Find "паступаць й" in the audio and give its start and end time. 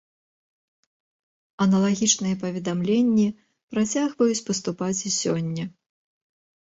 4.49-5.11